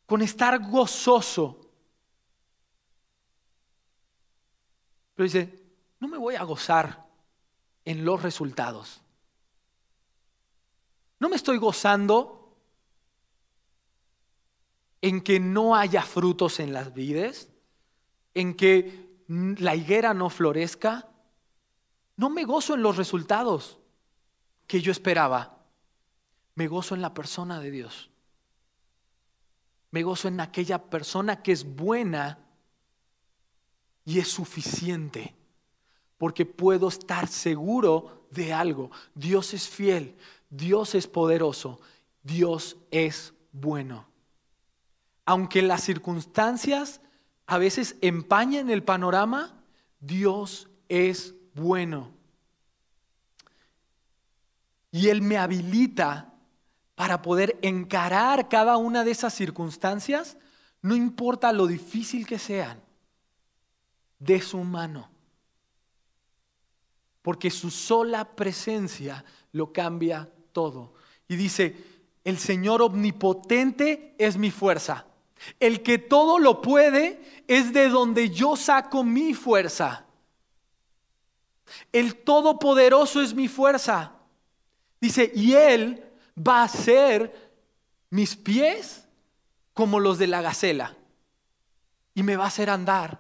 [0.05, 1.61] con estar gozoso.
[5.15, 5.63] Pero dice,
[5.99, 7.05] no me voy a gozar
[7.85, 9.01] en los resultados.
[11.19, 12.57] No me estoy gozando
[15.01, 17.49] en que no haya frutos en las vides,
[18.33, 21.07] en que la higuera no florezca.
[22.17, 23.77] No me gozo en los resultados
[24.67, 25.57] que yo esperaba.
[26.55, 28.09] Me gozo en la persona de Dios.
[29.91, 32.39] Me gozo en aquella persona que es buena
[34.05, 35.35] y es suficiente.
[36.17, 38.91] Porque puedo estar seguro de algo.
[39.13, 40.15] Dios es fiel,
[40.49, 41.79] Dios es poderoso,
[42.23, 44.07] Dios es bueno
[45.25, 47.01] aunque las circunstancias
[47.47, 49.59] a veces empañen el panorama,
[49.99, 52.11] Dios es bueno.
[54.91, 56.33] Y Él me habilita
[56.95, 60.37] para poder encarar cada una de esas circunstancias,
[60.81, 62.79] no importa lo difícil que sean,
[64.19, 65.09] de su mano.
[67.21, 70.93] Porque su sola presencia lo cambia todo.
[71.27, 71.75] Y dice,
[72.23, 75.07] el Señor omnipotente es mi fuerza.
[75.59, 80.04] El que todo lo puede es de donde yo saco mi fuerza.
[81.91, 84.13] El todopoderoso es mi fuerza.
[84.99, 86.03] Dice, y Él
[86.37, 87.53] va a hacer
[88.09, 89.07] mis pies
[89.73, 90.95] como los de la gacela.
[92.13, 93.19] Y me va a hacer andar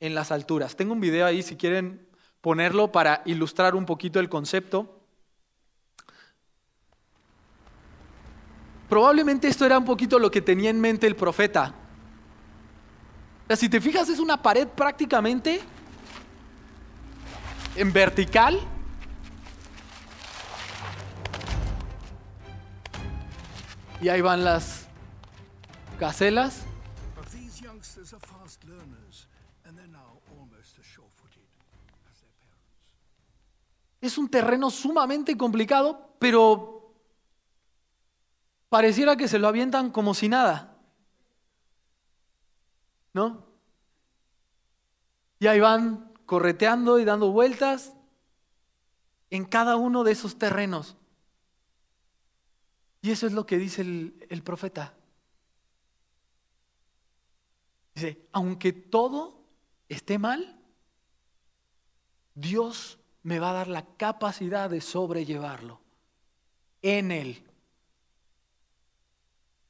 [0.00, 0.76] en las alturas.
[0.76, 2.06] Tengo un video ahí si quieren
[2.40, 5.00] ponerlo para ilustrar un poquito el concepto.
[8.88, 11.74] Probablemente esto era un poquito lo que tenía en mente el profeta.
[13.54, 15.60] si te fijas, es una pared prácticamente
[17.78, 18.60] en vertical.
[24.00, 24.88] Y ahí van las
[25.98, 26.64] gacelas.
[34.00, 36.94] Es un terreno sumamente complicado, pero
[38.68, 40.76] pareciera que se lo avientan como si nada.
[43.12, 43.44] ¿No?
[45.40, 47.94] Y ahí van correteando y dando vueltas
[49.30, 50.94] en cada uno de esos terrenos.
[53.00, 54.92] Y eso es lo que dice el, profeta.
[57.94, 59.40] Dice, aunque todo
[59.88, 60.60] esté mal,
[62.34, 65.80] Dios me va a dar la capacidad de sobrellevarlo
[66.82, 67.42] en Él.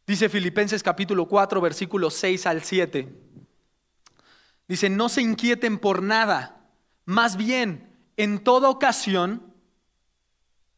[0.09, 3.28] Dice Filipenses capítulo 4, versículos 6 al 7.
[4.69, 6.61] Dice, no se inquieten por nada,
[7.07, 9.55] más bien, en toda ocasión,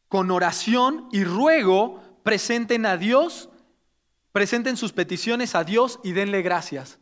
[0.07, 3.49] con oración y ruego, presenten a Dios,
[4.31, 6.99] presenten sus peticiones a Dios y denle gracias.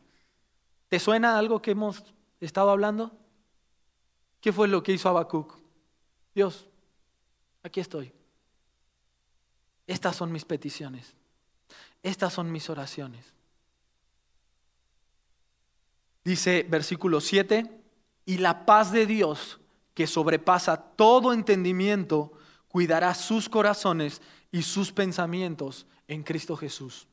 [0.88, 2.04] ¿Te suena algo que hemos
[2.40, 3.12] estado hablando?
[4.42, 5.56] ¿Qué fue lo que hizo Habacuc?
[6.34, 6.68] Dios,
[7.62, 8.12] aquí estoy.
[9.86, 11.14] Estas son mis peticiones.
[12.02, 13.34] Estas son mis oraciones.
[16.24, 17.80] Dice versículo 7,
[18.26, 19.60] y la paz de Dios,
[19.94, 22.32] que sobrepasa todo entendimiento,
[22.68, 27.08] cuidará sus corazones y sus pensamientos en Cristo Jesús.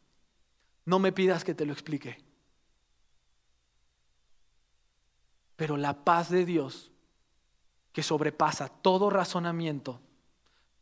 [0.84, 2.18] No me pidas que te lo explique.
[5.57, 6.92] Pero la paz de Dios,
[7.92, 10.00] que sobrepasa todo razonamiento,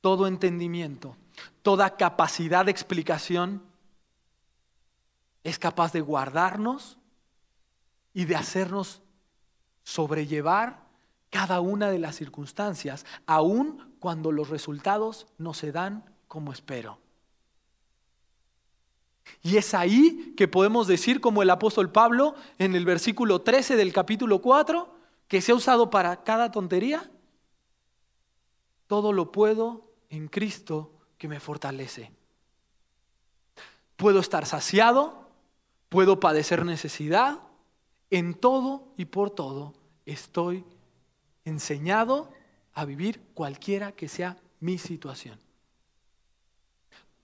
[0.00, 1.16] todo entendimiento,
[1.62, 3.62] toda capacidad de explicación,
[5.44, 6.98] es capaz de guardarnos
[8.14, 9.02] y de hacernos
[9.82, 10.84] sobrellevar
[11.28, 16.98] cada una de las circunstancias, aun cuando los resultados no se dan como espero.
[19.42, 23.92] Y es ahí que podemos decir, como el apóstol Pablo en el versículo 13 del
[23.92, 24.94] capítulo 4,
[25.28, 27.10] que se ha usado para cada tontería,
[28.86, 32.12] todo lo puedo en Cristo que me fortalece.
[33.96, 35.30] Puedo estar saciado,
[35.88, 37.40] puedo padecer necesidad,
[38.10, 39.74] en todo y por todo
[40.06, 40.64] estoy
[41.44, 42.32] enseñado
[42.72, 45.38] a vivir cualquiera que sea mi situación.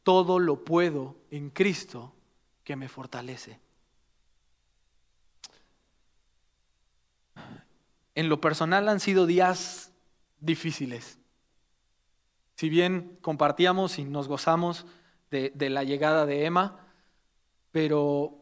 [0.02, 2.12] Todo lo puedo en Cristo
[2.64, 3.58] que me fortalece.
[8.14, 9.92] En lo personal han sido días
[10.40, 11.18] difíciles.
[12.56, 14.86] Si bien compartíamos y nos gozamos
[15.30, 16.86] de, la llegada de Emma,
[17.70, 18.39] pero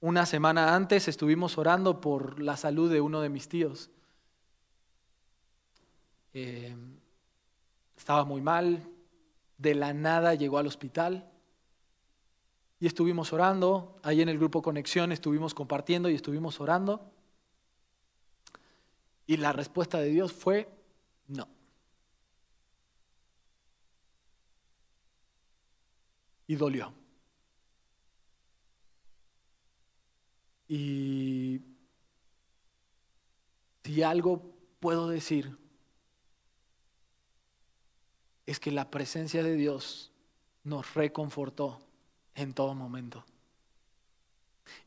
[0.00, 3.90] una semana antes estuvimos orando por la salud de uno de mis tíos.
[6.32, 6.74] Eh,
[7.96, 8.88] estaba muy mal,
[9.58, 11.30] de la nada llegó al hospital
[12.78, 17.12] y estuvimos orando, ahí en el grupo Conexión estuvimos compartiendo y estuvimos orando.
[19.26, 20.66] Y la respuesta de Dios fue
[21.28, 21.46] no.
[26.46, 26.99] Y dolió.
[30.72, 31.62] Y
[33.82, 35.58] si algo puedo decir
[38.46, 40.12] es que la presencia de Dios
[40.62, 41.80] nos reconfortó
[42.36, 43.24] en todo momento.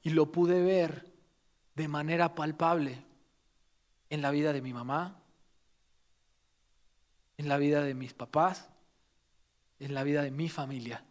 [0.04, 1.12] Y lo pude ver
[1.76, 3.04] de manera palpable
[4.10, 5.20] en la vida de mi mamá,
[7.36, 8.70] en la vida de mis papás,
[9.82, 11.04] en la vida de mi familia.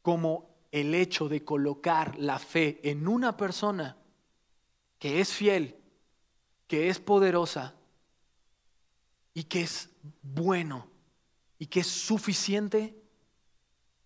[0.00, 3.96] Como el hecho de colocar la fe en una persona
[4.98, 5.76] que es fiel,
[6.66, 7.74] que es poderosa
[9.34, 9.90] y que es
[10.22, 10.88] bueno
[11.58, 13.02] y que es suficiente,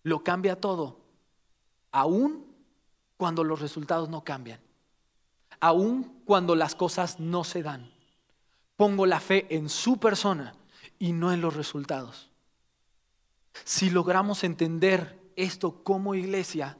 [0.03, 0.99] lo cambia todo,
[1.91, 2.45] aún
[3.17, 4.59] cuando los resultados no cambian,
[5.59, 7.91] aún cuando las cosas no se dan.
[8.75, 10.55] Pongo la fe en su persona
[10.97, 12.31] y no en los resultados.
[13.63, 16.77] Si logramos entender esto como iglesia,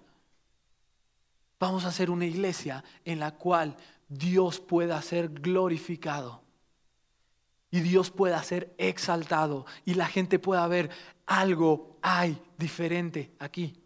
[1.60, 3.78] vamos a ser una iglesia en la cual
[4.08, 6.42] Dios pueda ser glorificado
[7.72, 10.90] y Dios pueda ser exaltado y la gente pueda ver
[11.26, 13.82] algo hay diferente aquí.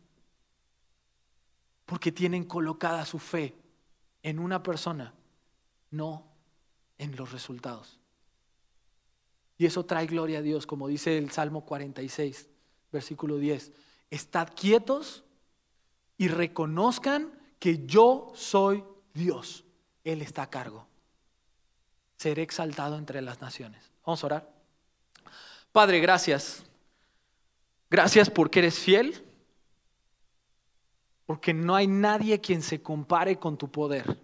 [1.85, 3.55] Porque tienen colocada su fe
[4.23, 5.13] en una persona,
[5.91, 6.25] no
[6.97, 7.99] en los resultados.
[9.57, 12.49] Y eso trae gloria a Dios, como dice el Salmo 46,
[12.91, 13.71] versículo 10.
[14.15, 15.23] Estad quietos
[16.17, 19.65] y reconozcan que yo soy Dios.
[20.03, 20.87] Él está a cargo
[22.17, 23.91] seré exaltado entre las naciones.
[24.05, 24.53] Vamos a orar.
[25.71, 26.63] Padre, gracias.
[27.89, 29.23] Gracias porque eres fiel,
[31.25, 34.19] porque no hay nadie quien se compare con tu poder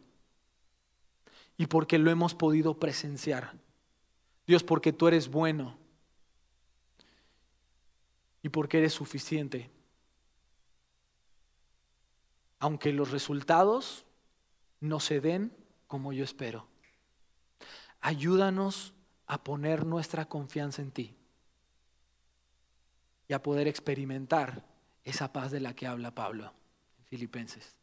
[1.57, 3.53] y porque lo hemos podido presenciar.
[4.47, 5.77] Dios, porque tú eres bueno
[8.41, 9.69] y porque eres suficiente.
[12.62, 14.05] Aunque los resultados
[14.82, 15.51] no se den
[15.88, 16.68] como yo espero.
[18.01, 18.93] Ayúdanos
[19.26, 21.16] a poner nuestra confianza en ti
[23.28, 24.64] y a poder experimentar
[25.03, 26.53] esa paz de la que habla Pablo
[26.99, 27.76] en Filipenses.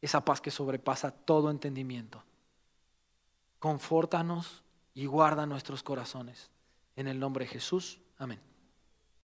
[0.00, 2.22] Esa paz que sobrepasa todo entendimiento.
[3.58, 4.62] Confórtanos
[4.94, 6.50] y guarda nuestros corazones.
[6.94, 7.98] En el nombre de Jesús.
[8.16, 8.53] Amén.